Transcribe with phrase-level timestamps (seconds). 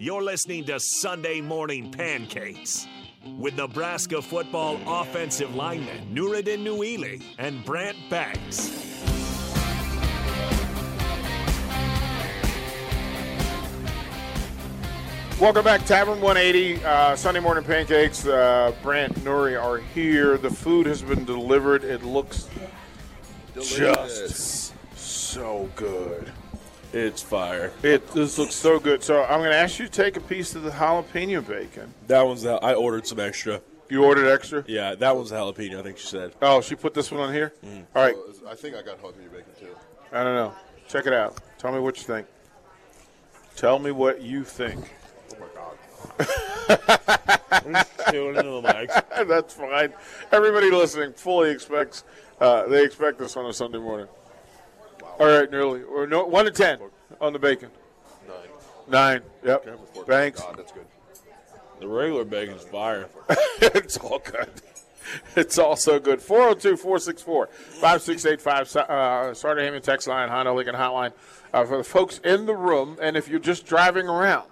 [0.00, 2.86] You're listening to Sunday Morning Pancakes
[3.36, 8.70] with Nebraska football offensive lineman Nuruddin Nouili and Brant Banks.
[15.40, 18.24] Welcome back, Tavern 180, uh, Sunday morning pancakes.
[18.24, 20.38] Uh, Brant Nuri are here.
[20.38, 21.82] The food has been delivered.
[21.82, 22.48] It looks
[23.56, 26.32] just so good.
[26.92, 27.72] It's fire.
[27.82, 29.02] It this looks so good.
[29.02, 31.92] So I'm going to ask you to take a piece of the jalapeno bacon.
[32.06, 33.60] That one's the, I ordered some extra.
[33.90, 34.64] You ordered extra?
[34.66, 35.80] Yeah, that one's jalapeno.
[35.80, 36.34] I think she said.
[36.40, 37.52] Oh, she put this one on here.
[37.94, 38.14] All right,
[38.48, 39.76] I think I got jalapeno bacon too.
[40.12, 40.54] I don't know.
[40.88, 41.38] Check it out.
[41.58, 42.26] Tell me what you think.
[43.56, 44.94] Tell me what you think.
[45.30, 45.74] Oh
[48.62, 49.04] my god.
[49.28, 49.92] That's fine.
[50.32, 52.04] Everybody listening fully expects
[52.40, 54.06] uh, they expect this on a Sunday morning.
[55.18, 56.78] All right, nearly or no one to ten
[57.20, 57.70] on the bacon.
[58.26, 58.36] Nine.
[58.88, 59.22] Nine.
[59.44, 59.62] Yep.
[59.62, 60.06] Can I have a fork?
[60.06, 60.40] Thanks.
[60.40, 60.86] God, that's good.
[61.80, 63.08] The regular bacon's fire.
[63.60, 64.50] it's all good.
[65.36, 66.20] It's all so good.
[66.20, 68.76] 402 464 5685.
[68.90, 71.12] Uh, Starter Heyman text line, Honda Lincoln hotline.
[71.52, 74.48] Uh, for the folks in the room, and if you're just driving around,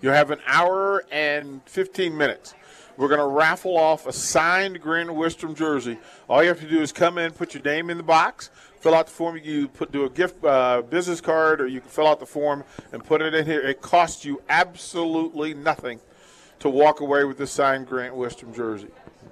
[0.00, 2.54] you have an hour and 15 minutes.
[2.96, 5.98] We're going to raffle off a signed Grant Wistrom jersey.
[6.28, 8.50] All you have to do is come in, put your name in the box,
[8.80, 9.38] fill out the form.
[9.42, 12.64] You put do a gift uh, business card, or you can fill out the form
[12.92, 13.60] and put it in here.
[13.60, 16.00] It costs you absolutely nothing
[16.60, 18.88] to walk away with this signed Grant Wistrom jersey.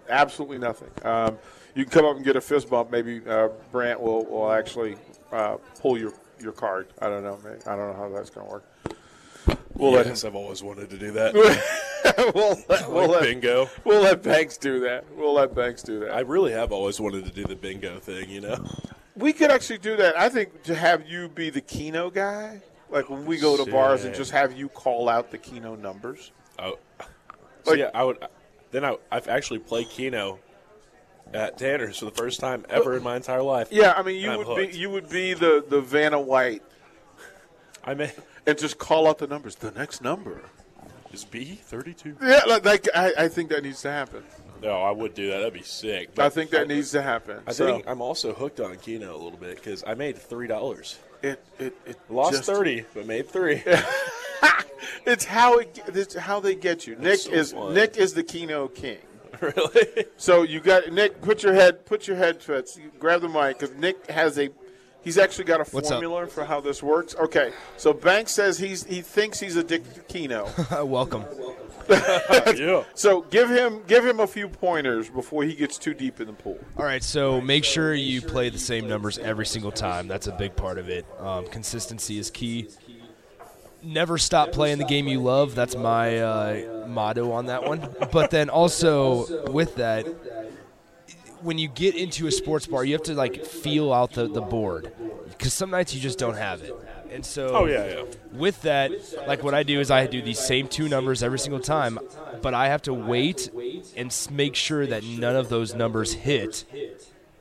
[0.09, 0.91] Absolutely nothing.
[1.05, 1.39] Um,
[1.75, 2.91] you can come up and get a fist bump.
[2.91, 4.97] Maybe uh, Brant will, will actually
[5.33, 6.89] uh, pull your, your card.
[7.01, 7.39] I don't know.
[7.67, 8.65] I don't know how that's going to work.
[9.75, 11.35] We'll yes, I've always wanted to do that.
[12.35, 13.69] we'll, let, we'll, like let, bingo.
[13.85, 15.05] we'll let Banks do that.
[15.15, 16.15] We'll let Banks do that.
[16.15, 18.65] I really have always wanted to do the bingo thing, you know?
[19.17, 20.19] We could actually do that.
[20.19, 24.05] I think to have you be the Keno guy, like when we go to bars
[24.05, 26.33] and just have you call out the Keno numbers.
[26.59, 26.79] Oh,
[27.65, 28.19] so Like- yeah, I would.
[28.73, 30.39] Then I, I've actually played Keno
[31.33, 33.69] at Tanner's for the first time ever in my entire life.
[33.71, 34.73] Yeah, I mean you would hooked.
[34.73, 36.63] be you would be the the Vanna White
[37.85, 38.13] I may
[38.47, 39.55] and just call out the numbers.
[39.57, 40.43] The next number.
[41.13, 42.17] is B thirty two.
[42.23, 44.25] Yeah, like, like I, I think that needs to happen.
[44.63, 45.39] No, I would do that.
[45.39, 46.11] That'd be sick.
[46.19, 47.41] I think that needs to happen.
[47.47, 50.47] I so think I'm also hooked on Keno a little bit because I made three
[50.47, 50.99] dollars.
[51.23, 53.63] it it, it Lost just- thirty, but made three.
[55.05, 56.97] It's how it it's how they get you.
[56.97, 57.75] Nick so is fun.
[57.75, 58.99] Nick is the Keno king.
[59.41, 60.07] really?
[60.17, 61.21] So you got Nick.
[61.23, 61.87] Put your head.
[61.87, 62.43] Put your head.
[62.43, 62.77] Fitz.
[62.77, 64.51] You grab the mic because Nick has a.
[65.03, 67.15] He's actually got a formula for how this works.
[67.15, 70.49] Okay, so Banks says he's he thinks he's addicted to Keno.
[70.85, 71.25] Welcome.
[72.57, 72.85] yeah.
[72.95, 76.33] so give him give him a few pointers before he gets too deep in the
[76.33, 76.59] pool.
[76.77, 80.09] All right, so make sure you play the same numbers every single time.
[80.09, 81.07] That's a big part of it.
[81.21, 82.69] Um, consistency is key.
[83.83, 85.55] Never stop playing the game you love.
[85.55, 87.95] That's my uh, motto on that one.
[88.11, 90.07] But then also with that,
[91.41, 94.41] when you get into a sports bar, you have to like feel out the, the
[94.41, 94.93] board
[95.29, 96.75] because some nights you just don't have it.
[97.11, 98.03] And so, Oh yeah, yeah.
[98.33, 98.91] with that,
[99.27, 101.99] like what I do is I do these same two numbers every single time,
[102.43, 103.51] but I have to wait
[103.97, 106.65] and make sure that none of those numbers hit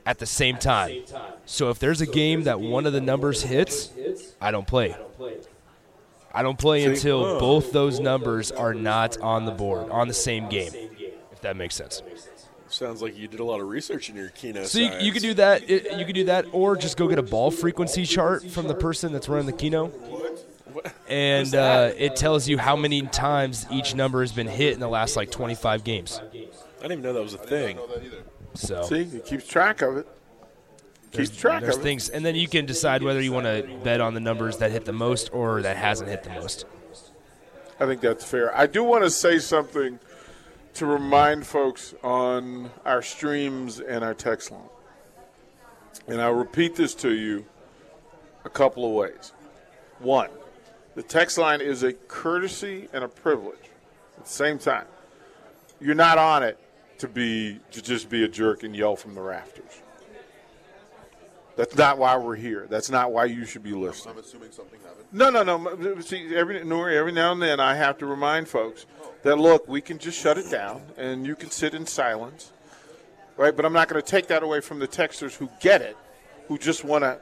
[0.06, 1.02] at the same time.
[1.44, 3.90] So if there's a game that one of the numbers hits,
[4.40, 4.96] I don't play.
[6.32, 10.48] I don't play until both those numbers are not on the board on the same
[10.48, 10.72] game.
[11.32, 12.02] If that makes sense.
[12.76, 14.64] Sounds like you did a lot of research in your Keno.
[14.64, 15.68] So you, you could do that.
[15.70, 18.74] it- You could do that, or just go get a ball frequency chart from the
[18.74, 19.90] person that's running the Keno,
[21.08, 24.88] and uh, it tells you how many times each number has been hit in the
[24.88, 26.20] last like 25 games.
[26.20, 26.28] I
[26.82, 27.78] didn't even know that was a thing.
[27.78, 28.22] either.
[28.54, 30.06] So See, it keeps track of it.
[31.12, 31.84] there's, Keeps track there's of it.
[31.84, 34.70] things, and then you can decide whether you want to bet on the numbers that
[34.70, 36.66] hit the most or that hasn't hit the most.
[37.80, 38.54] I think that's fair.
[38.56, 39.98] I do want to say something
[40.76, 44.60] to remind folks on our streams and our text line.
[46.06, 47.46] And I'll repeat this to you
[48.44, 49.32] a couple of ways.
[50.00, 50.28] One,
[50.94, 53.70] the text line is a courtesy and a privilege
[54.18, 54.84] at the same time.
[55.80, 56.58] You're not on it
[56.98, 59.80] to be to just be a jerk and yell from the rafters.
[61.56, 62.66] That's not why we're here.
[62.68, 64.14] That's not why you should be listening.
[64.14, 65.06] I'm assuming something happened.
[65.10, 66.00] No, no, no.
[66.00, 68.84] See, every every now and then I have to remind folks
[69.22, 72.52] that look, we can just shut it down and you can sit in silence,
[73.38, 73.56] right?
[73.56, 75.96] But I'm not going to take that away from the texters who get it,
[76.48, 77.18] who just want to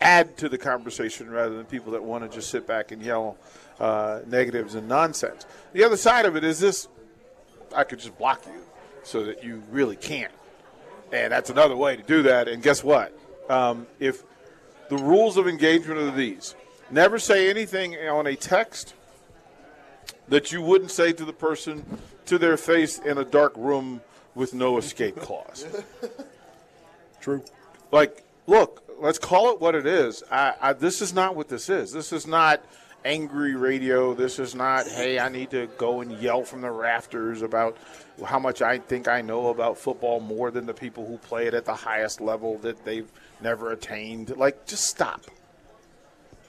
[0.00, 3.36] add to the conversation rather than people that want to just sit back and yell
[3.78, 5.46] uh, negatives and nonsense.
[5.72, 6.88] The other side of it is this:
[7.74, 8.62] I could just block you
[9.04, 10.32] so that you really can't,
[11.12, 12.48] and that's another way to do that.
[12.48, 13.16] And guess what?
[13.48, 14.22] Um, if
[14.88, 16.54] the rules of engagement are these.
[16.90, 18.94] Never say anything on a text
[20.28, 21.84] that you wouldn't say to the person
[22.26, 24.00] to their face in a dark room
[24.34, 25.66] with no escape clause.
[27.20, 27.42] True.
[27.90, 30.22] like, look, let's call it what it is.
[30.30, 31.92] I, I, this is not what this is.
[31.92, 32.62] This is not
[33.04, 34.14] angry radio.
[34.14, 37.76] This is not, hey, I need to go and yell from the rafters about
[38.24, 41.54] how much I think I know about football more than the people who play it
[41.54, 43.10] at the highest level that they've
[43.40, 44.36] never attained.
[44.36, 45.22] Like, just stop.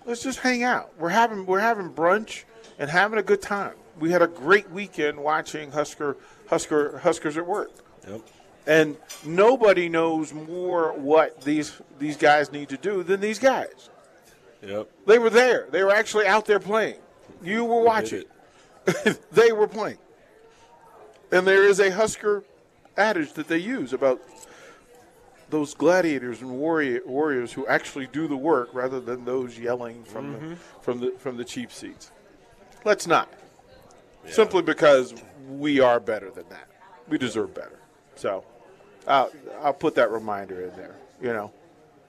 [0.05, 0.91] Let's just hang out.
[0.99, 2.43] We're having we're having brunch
[2.77, 3.73] and having a good time.
[3.99, 6.17] We had a great weekend watching Husker
[6.47, 7.71] Husker Huskers at work.
[8.07, 8.21] Yep.
[8.67, 13.89] And nobody knows more what these these guys need to do than these guys.
[14.65, 14.89] Yep.
[15.06, 15.67] They were there.
[15.71, 16.95] They were actually out there playing.
[17.44, 18.23] You were watching.
[18.88, 19.19] it.
[19.31, 19.97] they were playing.
[21.31, 22.44] And there is a Husker
[22.97, 24.21] adage that they use about
[25.50, 30.33] those gladiators and warrior, warriors who actually do the work rather than those yelling from
[30.33, 30.53] the mm-hmm.
[30.81, 32.12] from the from the cheap seats.
[32.83, 33.29] Let's not.
[34.27, 35.13] Simply because
[35.47, 36.67] we are better than that.
[37.07, 37.79] We deserve better.
[38.15, 38.44] So
[39.07, 39.31] I'll,
[39.62, 40.95] I'll put that reminder in there.
[41.21, 41.51] You know,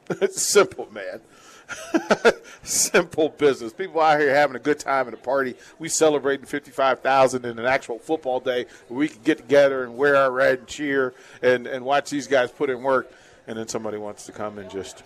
[0.09, 1.21] it's simple, man.
[2.63, 3.73] simple business.
[3.73, 5.55] People out here having a good time at a party.
[5.79, 9.85] We celebrating fifty five thousand in an actual football day where we can get together
[9.85, 13.11] and wear our red and cheer and, and watch these guys put in work.
[13.49, 15.03] And then somebody wants to come and just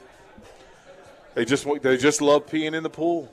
[1.35, 3.33] they just want- they just love peeing in the pool.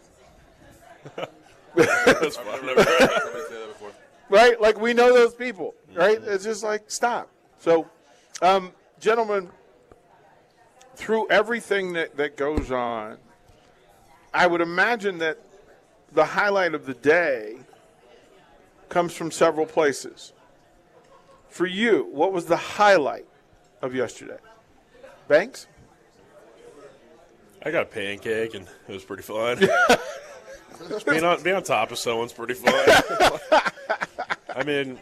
[1.75, 2.47] That's fun.
[2.49, 3.91] I've never heard somebody say that before.
[4.29, 4.59] right?
[4.59, 6.19] Like we know those people, right?
[6.23, 7.29] It's just like stop.
[7.59, 7.87] So,
[8.41, 9.49] um, gentlemen,
[10.97, 13.17] through everything that, that goes on,
[14.33, 15.37] I would imagine that
[16.11, 17.57] the highlight of the day
[18.89, 20.33] comes from several places.
[21.49, 23.27] For you, what was the highlight
[23.81, 24.37] of yesterday?
[25.27, 25.67] Banks?
[27.63, 29.59] I got a pancake and it was pretty fun.
[31.09, 32.73] Being on being on top of someone's pretty fun.
[34.55, 34.99] I mean,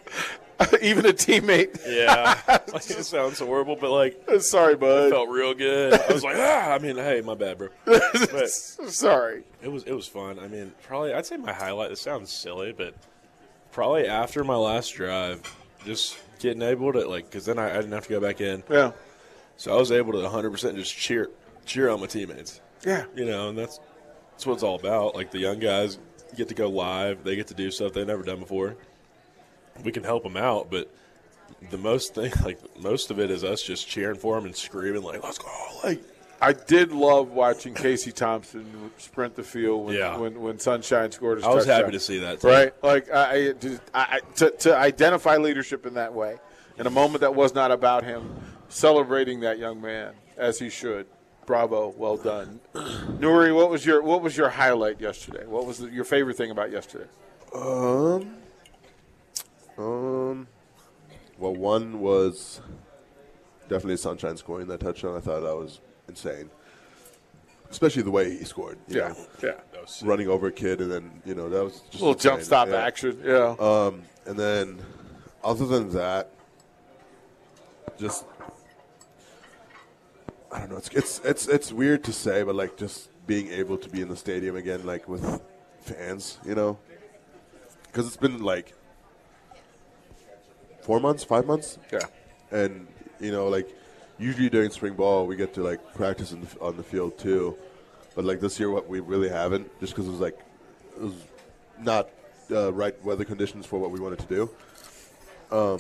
[0.82, 1.80] Even a teammate?
[1.88, 5.08] yeah, like, it sounds horrible, but like Sorry, bud.
[5.08, 5.94] it felt real good.
[5.94, 7.70] I was like, ah, I mean, hey, my bad, bro.
[7.86, 9.44] But Sorry.
[9.62, 10.40] it was it was fun.
[10.40, 11.90] I mean, probably I'd say my highlight.
[11.90, 12.94] This sounds silly, but
[13.72, 15.42] probably after my last drive,
[15.86, 18.64] just getting able to like, because then I, I didn't have to go back in,
[18.70, 18.92] Yeah.
[19.58, 21.30] so I was able to 100 percent just cheer
[21.66, 22.62] cheer on my teammates.
[22.86, 23.06] Yeah.
[23.16, 23.80] you know, and that's
[24.32, 25.16] that's what it's all about.
[25.16, 25.98] Like the young guys
[26.38, 28.76] get to go live, they get to do stuff they've never done before.
[29.84, 30.90] We can help them out, but
[31.70, 35.04] the most thing, like most of it, is us just cheering for them and screaming
[35.04, 35.48] like, "Let's go!"
[35.84, 36.02] Like,
[36.42, 40.18] I did love watching Casey Thompson sprint the field when Yeah.
[40.18, 41.82] when, when Sunshine scored his I was touchdown.
[41.86, 42.42] happy to see that.
[42.42, 42.48] Too.
[42.48, 43.54] Right, like I, I,
[43.94, 46.38] I, I- to, to identify leadership in that way,
[46.78, 48.30] in a moment that was not about him,
[48.70, 51.08] celebrating that young man as he should.
[51.46, 53.56] Bravo, well done, Nuri.
[53.56, 55.46] What was your what was your highlight yesterday?
[55.46, 57.06] What was the, your favorite thing about yesterday?
[57.54, 58.36] Um,
[59.78, 60.48] um,
[61.38, 62.62] well, one was
[63.64, 65.16] definitely Sunshine scoring that touchdown.
[65.16, 66.50] I thought that was insane,
[67.70, 68.78] especially the way he scored.
[68.88, 70.08] you know, yeah, That was sick.
[70.08, 72.76] running over a kid, and then you know that was just little jump stop Yeah.
[72.78, 73.20] action.
[73.24, 74.80] Yeah, Um, and then
[75.44, 76.30] other than that,
[77.98, 78.26] just
[80.52, 80.78] I don't know.
[80.78, 84.08] It's it's it's it's weird to say, but like just being able to be in
[84.08, 85.42] the stadium again, like with
[85.82, 86.78] fans, you know,
[87.88, 88.74] because it's been like
[90.86, 92.00] four months, five months, yeah,
[92.52, 92.88] and
[93.20, 93.68] you know, like
[94.18, 97.58] usually during spring ball we get to like practice in the, on the field too,
[98.16, 100.40] but like this year, what we really haven't, just because it was like
[100.96, 101.14] it was
[101.80, 102.10] not
[102.52, 104.50] uh, right weather conditions for what we wanted to do.
[105.52, 105.80] Um,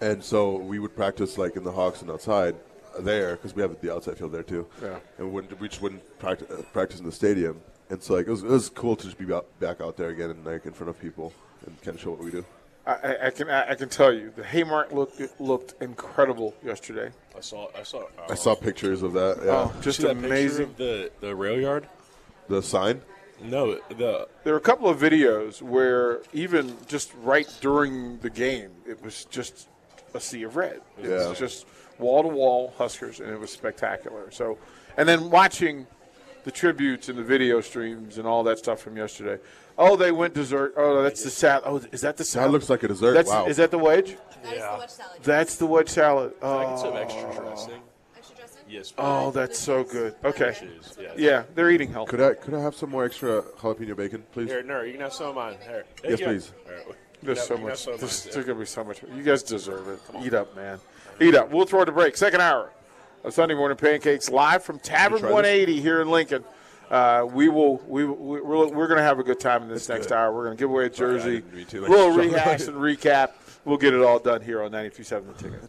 [0.00, 2.56] and so we would practice like in the Hawks and outside
[2.98, 4.66] there because we have the outside field there too.
[4.82, 4.98] Yeah.
[5.18, 7.60] And we, wouldn't, we just wouldn't practice, uh, practice in the stadium.
[7.90, 9.26] And so like it was, it was cool to just be
[9.58, 11.32] back out there again and like in front of people
[11.66, 12.44] and kind of show what we do.
[13.02, 17.10] I, I- I can I, I can tell you the Haymarket looked looked incredible yesterday.
[17.36, 17.68] I saw.
[17.78, 18.00] I saw.
[18.00, 19.38] Uh, I saw pictures of that.
[19.44, 19.50] Yeah.
[19.52, 20.64] Oh, just See that amazing.
[20.66, 21.88] of the the rail yard.
[22.48, 23.02] The sign.
[23.42, 28.70] No, the There were a couple of videos where even just right during the game,
[28.86, 29.68] it was just
[30.12, 30.82] a sea of red.
[31.02, 31.28] It Yeah.
[31.28, 31.66] was just
[31.98, 34.30] wall to wall Huskers, and it was spectacular.
[34.30, 34.58] So,
[34.98, 35.86] and then watching
[36.44, 39.42] the tributes and the video streams and all that stuff from yesterday.
[39.78, 40.74] Oh, they went dessert.
[40.76, 41.64] Oh, that's the salad.
[41.66, 42.48] Oh, is that the salad?
[42.48, 43.14] That looks like a dessert.
[43.14, 43.46] That's, wow.
[43.46, 44.16] Is that the wedge?
[44.42, 45.22] That is the wedge salad.
[45.22, 46.32] That's the wedge salad.
[46.42, 46.58] Oh.
[46.58, 47.82] I can Oh, some extra dressing.
[48.16, 48.62] Extra dressing?
[48.68, 48.92] Yes.
[48.98, 50.14] oh, that's so good.
[50.24, 50.54] Okay.
[51.00, 51.12] Yeah.
[51.16, 52.10] Yeah, they're eating healthy.
[52.10, 54.48] could I could I have some more extra jalapeno bacon, please?
[54.48, 55.56] Here, no, you can have some of mine.
[55.62, 55.84] Here.
[56.04, 56.52] Yes, please.
[57.22, 57.84] There's so can have much.
[57.84, 59.02] There's, mine, there's gonna be so much.
[59.14, 60.00] You guys deserve it.
[60.22, 60.78] Eat up, man.
[61.20, 61.50] Eat up.
[61.50, 62.16] We'll throw it to break.
[62.16, 62.70] Second hour
[63.24, 65.34] of Sunday morning pancakes live from Tavern try this?
[65.34, 66.44] 180 here in Lincoln.
[66.90, 67.76] Uh, we will.
[67.86, 70.32] We we- we're, we're going to have a good time in this next hour.
[70.34, 71.42] We're going to give away a jersey.
[71.68, 71.82] too.
[71.88, 73.30] We'll rehash and recap.
[73.64, 75.52] We'll get it all done here on 92.7 The Ticket.